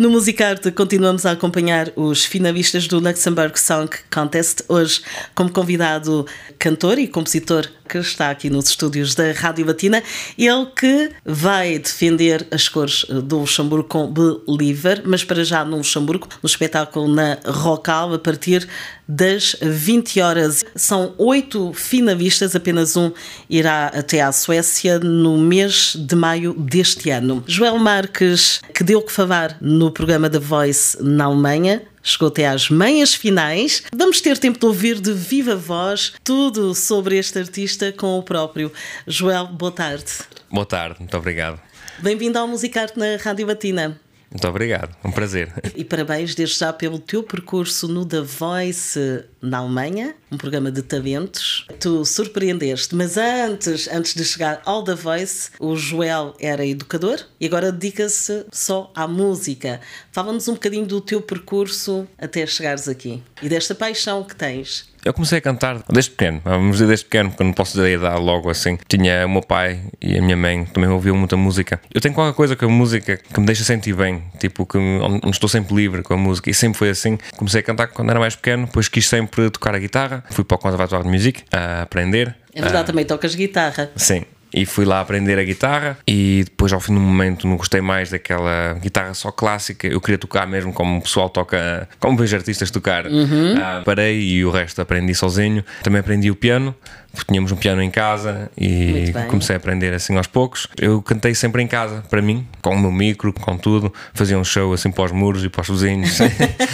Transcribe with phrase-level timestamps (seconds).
[0.00, 4.62] No Musicarte continuamos a acompanhar os finalistas do Luxembourg Song Contest.
[4.66, 5.02] Hoje,
[5.34, 6.26] como convidado,
[6.58, 10.02] cantor e compositor que está aqui nos estúdios da Rádio Latina,
[10.38, 16.28] ele que vai defender as cores do Luxemburgo com Believer, mas para já no Luxemburgo,
[16.42, 18.66] no espetáculo na Rocal, a partir
[19.10, 20.64] das 20 horas.
[20.76, 23.10] São oito finalistas, apenas um
[23.48, 27.42] irá até à Suécia no mês de maio deste ano.
[27.46, 32.70] Joel Marques, que deu que falar no programa The Voice na Alemanha, chegou até às
[32.70, 33.82] meias finais.
[33.92, 38.72] Vamos ter tempo de ouvir de viva voz tudo sobre este artista com o próprio.
[39.06, 40.04] Joel, boa tarde.
[40.50, 41.60] Boa tarde, muito obrigado.
[41.98, 44.00] Bem-vindo ao Musicarte na Rádio Batina.
[44.30, 45.52] Muito obrigado, um prazer.
[45.74, 50.82] E parabéns desde já pelo teu percurso no The Voice na Alemanha, um programa de
[50.82, 51.66] talentos.
[51.80, 57.46] Tu surpreendeste, mas antes, antes de chegar ao The Voice, o Joel era educador e
[57.46, 59.80] agora dedica-se só à música.
[60.12, 64.88] Fala-nos um bocadinho do teu percurso até chegares aqui e desta paixão que tens.
[65.04, 67.90] Eu comecei a cantar desde pequeno, vamos dizer desde pequeno, porque não posso dizer a
[67.90, 68.78] idade logo assim.
[68.86, 71.80] Tinha o meu pai e a minha mãe também ouviam muita música.
[71.92, 75.30] Eu tenho qualquer coisa com a música que me deixa sentir bem, tipo, que onde
[75.30, 77.18] estou sempre livre com a música, e sempre foi assim.
[77.36, 80.56] Comecei a cantar quando era mais pequeno, depois quis sempre tocar a guitarra, fui para
[80.56, 82.36] o Conservatório de Music a aprender.
[82.54, 83.90] É verdade, também tocas guitarra.
[83.96, 87.80] Sim, e fui lá aprender a guitarra e depois ao fim do momento não gostei
[87.80, 92.36] mais daquela guitarra só clássica eu queria tocar mesmo como o pessoal toca como vejo
[92.36, 93.54] artistas tocar uhum.
[93.54, 96.74] uh, parei e o resto aprendi sozinho também aprendi o piano
[97.12, 100.68] porque tínhamos um piano em casa e comecei a aprender assim aos poucos.
[100.78, 103.92] Eu cantei sempre em casa, para mim, com o meu micro, com tudo.
[104.14, 106.18] Fazia um show assim para os muros e para os vizinhos.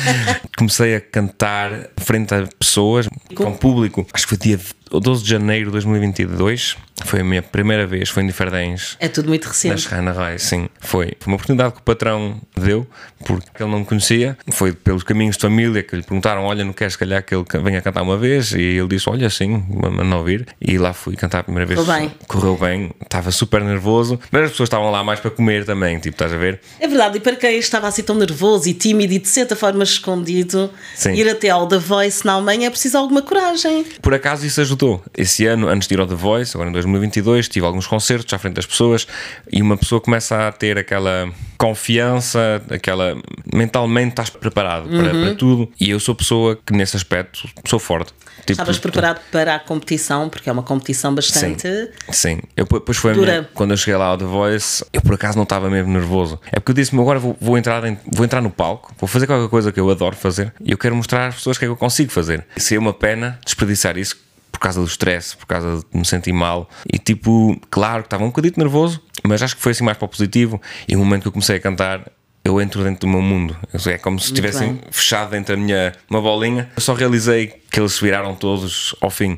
[0.57, 4.07] comecei a cantar frente a pessoas, com público.
[4.13, 4.61] Acho que foi dia
[4.91, 6.77] 12 de janeiro de 2022.
[7.05, 8.97] Foi a minha primeira vez, foi em Diferdens.
[8.99, 9.95] É tudo muito recente.
[9.97, 10.69] Na Rai, sim.
[10.81, 11.13] Foi.
[11.21, 12.87] Foi uma oportunidade que o patrão deu,
[13.25, 14.37] porque ele não me conhecia.
[14.51, 17.83] Foi pelos caminhos de família que lhe perguntaram: Olha, não queres calhar que ele venha
[17.83, 18.53] cantar uma vez?
[18.53, 19.63] E ele disse: Olha, sim,
[20.05, 20.47] não ouvir.
[20.61, 21.79] E lá fui cantar a primeira vez.
[21.79, 22.15] Correu bem.
[22.27, 26.15] Correu bem, estava super nervoso, mas as pessoas estavam lá mais para comer também, tipo,
[26.15, 26.61] estás a ver?
[26.81, 29.85] É verdade, e para quem estava assim tão nervoso e tímido e de certa forma
[29.85, 31.13] escondido, Sim.
[31.13, 33.85] ir até ao The Voice na Alemanha é preciso alguma coragem.
[34.01, 34.76] Por acaso isso ajudou.
[35.17, 38.39] Esse ano, antes de ir ao The Voice, agora em 2022, tive alguns concertos à
[38.39, 39.07] frente das pessoas
[39.51, 43.17] e uma pessoa começa a ter aquela confiança, aquela.
[43.53, 45.03] mentalmente estás preparado uhum.
[45.03, 45.71] para, para, tudo.
[45.81, 48.13] E eu sou pessoa que, nesse aspecto, sou forte.
[48.41, 51.69] Tipo, Estavas preparado para a competição, porque é uma competição bastante.
[51.69, 52.41] Sim, sim.
[52.57, 55.43] Eu, depois foi minha, quando eu cheguei lá ao The Voice, eu por acaso não
[55.43, 56.39] estava mesmo nervoso.
[56.53, 59.27] É porque eu disse-me agora vou, vou, entrar em, vou entrar no palco, vou fazer
[59.27, 61.69] qualquer coisa que eu adoro fazer e eu quero mostrar às pessoas o que é
[61.69, 62.47] que eu consigo fazer.
[62.57, 64.26] E seria uma pena desperdiçar isso
[64.57, 66.69] por causa do stress, por causa de me sentir mal.
[66.91, 70.07] E tipo, claro que estava um bocadinho nervoso, mas acho que foi assim mais para
[70.07, 70.61] o positivo.
[70.89, 72.11] E no momento que eu comecei a cantar,
[72.43, 73.55] eu entro dentro do meu mundo.
[73.87, 76.71] É como se estivessem fechado dentro da minha uma bolinha.
[76.75, 79.37] Eu só realizei que eles se viraram todos ao fim.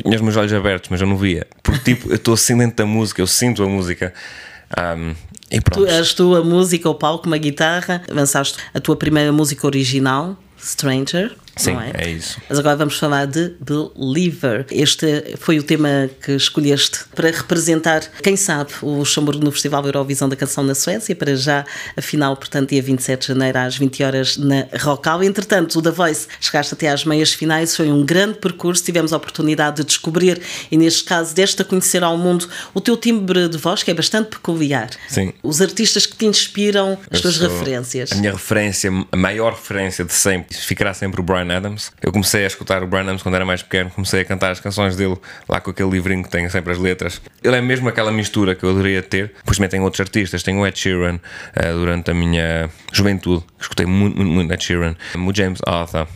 [0.00, 1.46] Tinha os meus olhos abertos, mas eu não via.
[1.60, 4.14] Porque tipo, eu estou assim dentro da música, eu sinto a música.
[4.78, 5.14] Um,
[5.50, 5.84] e pronto.
[5.84, 10.36] Tu, és tu a música, o palco, uma guitarra, avançaste a tua primeira música original,
[10.60, 11.34] Stranger.
[11.56, 12.04] Sim, é?
[12.04, 12.10] é?
[12.10, 12.40] isso.
[12.48, 14.66] Mas agora vamos falar de Believer.
[14.70, 20.28] Este foi o tema que escolheste para representar, quem sabe, o Luxemburgo no Festival Eurovisão
[20.28, 21.64] da Canção na Suécia, para já
[21.96, 25.22] a final, portanto, dia 27 de janeiro às 20 horas na Rocal.
[25.22, 29.16] Entretanto, o The Voice chegaste até às meias finais, foi um grande percurso, tivemos a
[29.16, 30.40] oportunidade de descobrir
[30.70, 33.94] e, neste caso, deste a conhecer ao mundo o teu timbre de voz, que é
[33.94, 34.90] bastante peculiar.
[35.08, 35.32] Sim.
[35.42, 38.12] Os artistas que te inspiram, as tuas referências.
[38.12, 41.92] A minha referência, a maior referência de sempre, ficará sempre o Brian Brian Adams.
[42.02, 44.60] Eu comecei a escutar o Brian Adams quando era mais pequeno, comecei a cantar as
[44.60, 45.16] canções dele
[45.48, 47.20] lá com aquele livrinho que tem sempre as letras.
[47.42, 49.32] Ele é mesmo aquela mistura que eu adoraria ter.
[49.36, 53.86] Depois também tem outros artistas, tenho o Ed Sheeran uh, durante a minha juventude, escutei
[53.86, 56.06] muito, muito, muito Ed Sheeran, o James Arthur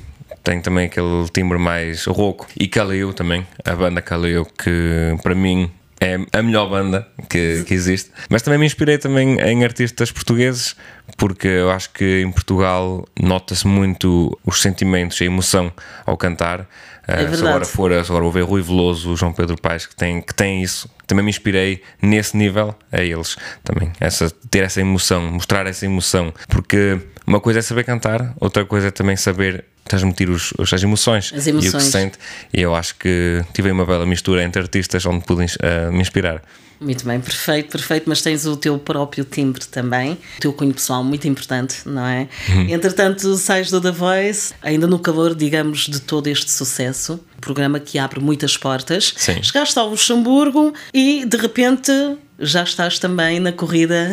[0.43, 2.47] tem também aquele timbre mais rouco.
[2.59, 5.71] E Kaleo também, a banda Kaleo, que para mim
[6.01, 8.11] é a melhor banda que, que existe.
[8.29, 10.77] Mas também me inspirei também em artistas portugueses,
[11.17, 15.73] porque eu acho que em Portugal nota-se muito os sentimentos, a emoção
[16.07, 16.69] ao cantar.
[17.07, 19.97] É uh, se agora for, se agora vou ver Rui Veloso, João Pedro Paes, que
[19.97, 23.91] tem, que tem isso, também me inspirei nesse nível a eles também.
[23.99, 26.33] Essa, ter essa emoção, mostrar essa emoção.
[26.49, 31.33] Porque uma coisa é saber cantar, outra coisa é também saber transmitir os, as emoções,
[31.35, 31.73] As e o emoções.
[31.75, 32.19] que se sente.
[32.53, 36.43] E eu acho que tive uma bela mistura entre artistas onde pude eh, me inspirar.
[36.81, 41.03] Muito bem, perfeito, perfeito, mas tens o teu próprio timbre também, o teu cunho pessoal
[41.03, 42.29] muito importante, não é?
[42.51, 42.69] Uhum.
[42.71, 47.99] Entretanto, sais do The Voice, ainda no calor, digamos, de todo este sucesso, programa que
[47.99, 49.13] abre muitas portas.
[49.17, 49.43] Sim.
[49.43, 51.91] Chegaste ao Luxemburgo e de repente
[52.39, 54.13] já estás também na corrida.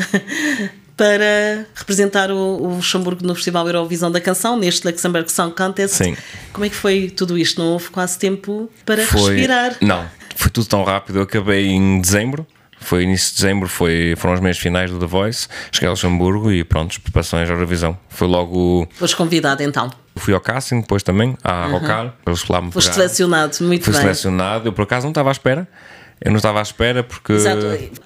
[0.98, 5.96] Para representar o, o Luxemburgo no Festival Eurovisão da Canção, neste Luxembourg Song Contest.
[5.96, 6.16] Sim.
[6.54, 7.62] Como é que foi tudo isto?
[7.62, 9.76] Não houve quase tempo para respirar?
[9.82, 10.06] Não,
[10.36, 11.20] foi tudo tão rápido.
[11.20, 12.48] Eu acabei em dezembro.
[12.78, 15.48] Foi início de dezembro, foi, foram os meses finais do The Voice.
[15.72, 17.98] Cheguei ao Luxemburgo e pronto, preparações à Eurovisão.
[18.10, 18.88] Foi logo.
[18.94, 19.90] Foste convidado então.
[20.18, 22.14] Fui ao casting depois também, à Rocar.
[22.26, 24.02] Eles lá me Foste selecionado, muito Fui bem.
[24.02, 24.68] selecionado.
[24.68, 25.68] Eu por acaso não estava à espera.
[26.22, 27.62] Eu não estava à espera porque Exato.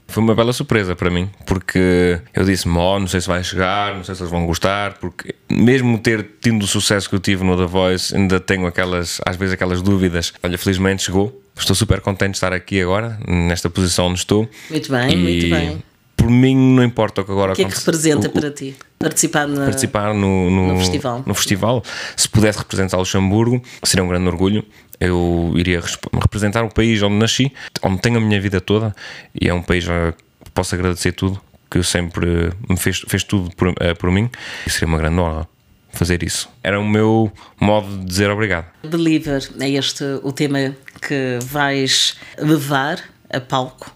[0.08, 1.30] foi uma bela surpresa para mim.
[1.46, 4.94] Porque eu disse-me, oh, não sei se vai chegar, não sei se eles vão gostar.
[4.96, 9.22] Porque mesmo ter tido o sucesso que eu tive no The Voice, ainda tenho aquelas,
[9.26, 10.34] às vezes, aquelas dúvidas.
[10.44, 11.42] Olha, felizmente chegou.
[11.58, 14.50] Estou super contente de estar aqui agora, nesta posição onde estou.
[14.70, 15.84] Muito bem, E muito bem.
[16.20, 18.76] Por mim, não importa o que agora O que é que representa o- para ti
[19.00, 19.64] participar na.
[19.66, 21.24] participar no, no, No festival.
[21.26, 21.84] no festival.
[22.18, 24.64] Se pudesse representar Luxemburgo, seria um grande orgulho.
[25.00, 25.82] Eu iria
[26.22, 27.52] representar o país onde nasci,
[27.82, 28.94] onde tenho a minha vida toda,
[29.40, 30.14] e é um país a
[30.44, 31.40] que posso agradecer tudo,
[31.72, 34.30] que eu sempre me fez, fez tudo por, eh, por mim,
[34.68, 35.48] e seria uma grande honra
[35.94, 36.50] fazer isso.
[36.62, 37.32] Era o meu
[37.62, 38.66] modo de dizer obrigado.
[38.84, 40.76] Believer é este o tema
[41.08, 43.00] que vais levar
[43.30, 43.90] a palco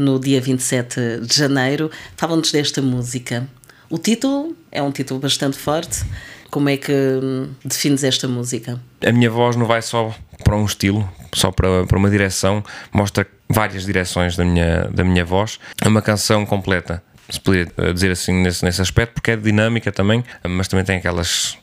[0.00, 1.90] no dia 27 de janeiro.
[2.16, 3.46] Fala-nos desta música.
[3.88, 6.04] O título é um título bastante forte.
[6.50, 8.80] Como é que hum, defines esta música?
[9.04, 13.26] A minha voz não vai só para um estilo, só para, para uma direção, mostra
[13.48, 15.60] várias direções da minha, da minha voz.
[15.80, 19.92] É uma canção completa, se poderia eh, dizer assim nesse, nesse aspecto, porque é dinâmica
[19.92, 21.56] também, mas também tem aquelas,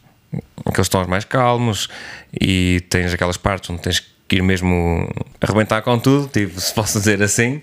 [0.66, 1.90] aqueles tons mais calmos
[2.40, 5.10] e tens aquelas partes onde tens que ir mesmo
[5.42, 7.62] arrebentar com tudo, tipo, se posso dizer assim.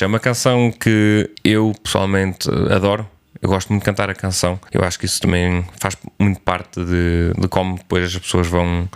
[0.00, 3.08] É uma canção que eu pessoalmente adoro.
[3.40, 4.58] Eu gosto muito de cantar a canção.
[4.72, 8.88] Eu acho que isso também faz muito parte de, de como depois as pessoas vão,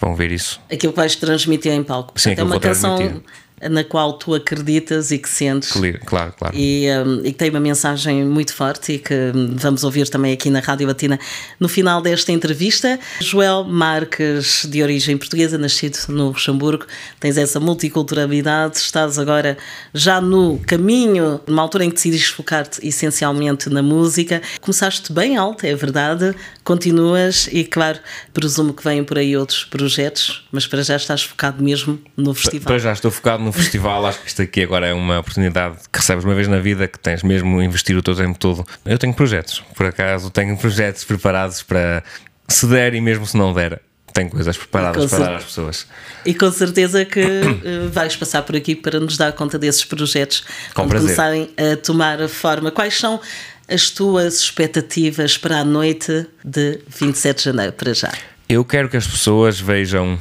[0.00, 0.60] vão ver isso.
[0.70, 2.18] Aquilo que vais transmitir em palco.
[2.20, 3.22] Sim, é uma canção transmitir.
[3.70, 5.72] Na qual tu acreditas e que sentes.
[5.72, 6.34] Claro, claro.
[6.38, 6.56] claro.
[6.56, 10.32] E, um, e que tem uma mensagem muito forte e que hum, vamos ouvir também
[10.32, 11.18] aqui na Rádio Latina
[11.58, 12.98] no final desta entrevista.
[13.20, 16.86] Joel Marques, de origem portuguesa, nascido no Luxemburgo,
[17.20, 19.56] tens essa multiculturalidade, estás agora
[19.92, 24.42] já no caminho, numa altura em que decidiste focar-te essencialmente na música.
[24.60, 27.98] Começaste bem alto, é verdade, continuas e, claro,
[28.32, 32.66] presumo que vêm por aí outros projetos, mas para já estás focado mesmo no festival.
[32.66, 34.06] Para já estou focado no festival.
[34.06, 36.98] Acho que isto aqui agora é uma oportunidade que recebes uma vez na vida que
[36.98, 38.66] tens mesmo investir o teu tempo todo.
[38.84, 42.02] Eu tenho projetos, por acaso, tenho projetos preparados para
[42.48, 43.80] se der e mesmo se não der.
[44.12, 45.86] Tenho coisas preparadas para dar às pessoas.
[46.24, 50.44] E com certeza que eh, vais passar por aqui para nos dar conta desses projetos
[50.72, 51.06] Com quando prazer.
[51.16, 52.70] começarem a tomar forma.
[52.70, 53.20] Quais são
[53.68, 58.12] as tuas expectativas para a noite de 27 de janeiro, para já?
[58.48, 60.16] Eu quero que as pessoas vejam,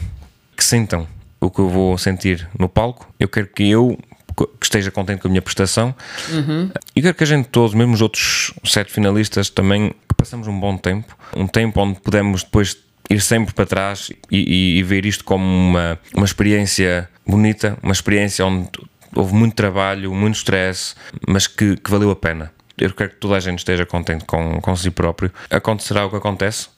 [0.57, 1.07] que sintam
[1.45, 3.07] o que eu vou sentir no palco.
[3.19, 3.97] Eu quero que eu
[4.35, 5.93] que esteja contente com a minha prestação.
[6.95, 10.59] E quero que a gente todos, mesmo os outros sete finalistas, também que passamos um
[10.59, 11.15] bom tempo.
[11.35, 12.75] Um tempo onde podemos depois
[13.11, 17.91] ir sempre para trás e, e- e ver isto como uma, uma experiência bonita, uma
[17.91, 18.69] experiência onde
[19.15, 20.95] houve muito trabalho, muito stress,
[21.27, 22.51] mas que, que valeu a pena.
[22.75, 25.31] Eu quero que toda a gente esteja contente com, com si próprio.
[25.51, 26.69] Acontecerá o que acontece,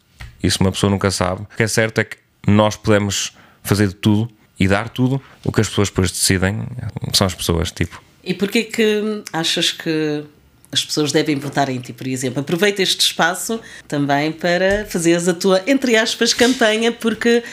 [0.44, 1.44] isso uma pessoa nunca sabe.
[1.44, 3.32] O que é certo é que nós podemos
[3.64, 5.22] fazer de tudo e dar tudo.
[5.44, 6.64] O que as pessoas depois decidem
[7.14, 8.02] são as pessoas, tipo.
[8.24, 10.24] E porquê que achas que
[10.72, 12.42] as pessoas devem votar em ti, por exemplo?
[12.42, 17.44] Aproveita este espaço também para fazeres a tua, entre aspas, campanha, porque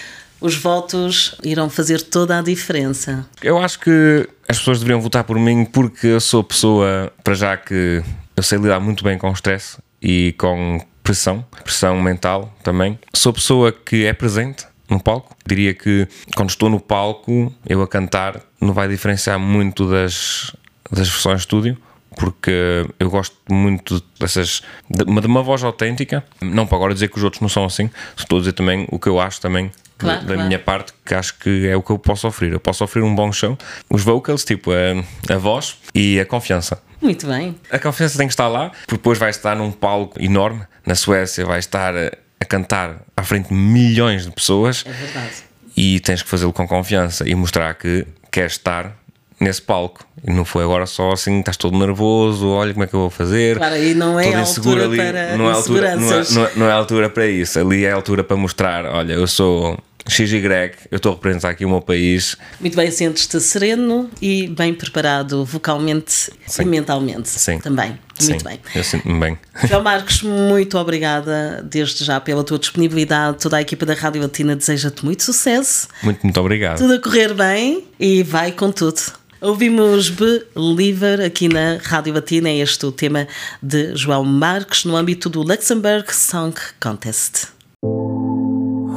[0.41, 3.25] os votos irão fazer toda a diferença.
[3.43, 7.57] Eu acho que as pessoas deveriam votar por mim porque eu sou pessoa, para já
[7.57, 8.03] que
[8.37, 12.99] eu sei lidar muito bem com stress e com pressão, pressão mental também.
[13.15, 15.35] Sou pessoa que é presente no palco.
[15.47, 20.55] Diria que quando estou no palco, eu a cantar, não vai diferenciar muito das,
[20.91, 21.77] das versões de estúdio.
[22.15, 24.63] Porque eu gosto muito dessas.
[24.91, 26.23] de uma, de uma voz autêntica.
[26.43, 27.89] Não para agora dizer que os outros não são assim.
[28.15, 29.71] Estou a dizer também o que eu acho também
[30.03, 30.43] Claro, da claro.
[30.49, 32.55] minha parte, que acho que é o que eu posso oferecer.
[32.57, 33.57] Eu posso oferecer um bom show,
[33.89, 36.83] os vocals, tipo a, a voz e a confiança.
[37.01, 37.57] Muito bem.
[37.71, 41.45] A confiança tem que estar lá, porque depois vai estar num palco enorme na Suécia,
[41.47, 42.13] vai estar a
[42.53, 45.33] cantar à frente de milhões de pessoas É verdade.
[45.75, 48.95] e tens que fazê-lo com confiança e mostrar que queres estar
[49.41, 50.05] nesse palco.
[50.23, 53.11] E não foi agora só assim, estás todo nervoso, olha como é que eu vou
[53.11, 53.57] fazer.
[53.57, 56.51] Claro, e não é a altura ali, para não é altura, não é, não, é,
[56.57, 57.59] não é altura para isso.
[57.59, 59.79] Ali é a altura para mostrar, olha, eu sou
[60.09, 60.43] XY,
[60.91, 62.37] eu estou a representar aqui o meu país.
[62.61, 66.63] Muito bem, sentes-te sereno e bem preparado vocalmente Sim.
[66.63, 67.59] e mentalmente Sim.
[67.59, 67.99] também.
[68.21, 68.61] Muito Sim, bem.
[68.75, 69.39] Eu sinto-me bem.
[69.69, 73.39] João Marcos, muito obrigada desde já pela tua disponibilidade.
[73.39, 75.89] Toda a equipa da Rádio Latina deseja-te muito sucesso.
[76.03, 76.79] Muito, muito obrigado.
[76.79, 79.01] Tudo a correr bem e vai com tudo.
[79.41, 83.27] Ouvimos Believer aqui na Rádio Latina, é este o tema
[83.61, 87.49] de João Marques no âmbito do Luxembourg Song Contest.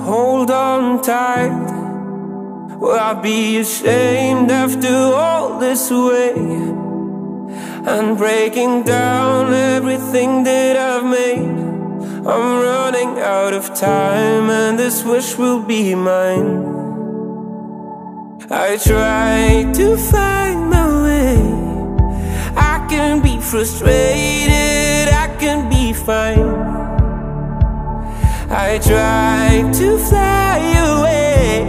[0.05, 1.65] Hold on tight.
[2.79, 6.33] Will I be ashamed after all this way?
[7.87, 11.57] And breaking down everything that I've made.
[12.27, 16.53] I'm running out of time, and this wish will be mine.
[18.51, 21.37] I try to find my way.
[22.55, 26.84] I can be frustrated, I can be fine.
[28.57, 30.57] I try to fly
[30.87, 31.67] away.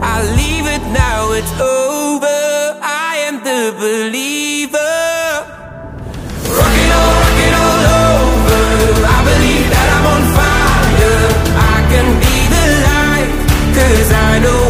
[0.00, 2.78] I leave it now, it's over.
[2.80, 4.78] I am the believer.
[6.54, 8.62] Rocking all, rocking all over.
[9.16, 11.18] I believe that I'm on fire.
[11.74, 13.30] I can be the light,
[13.74, 14.69] cause I know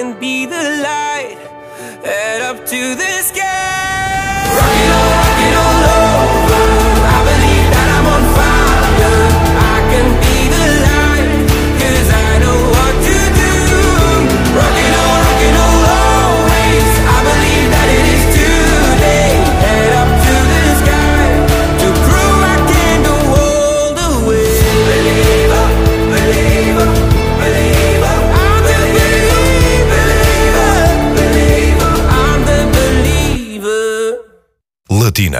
[0.00, 1.09] Can be the light,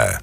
[0.00, 0.20] believer,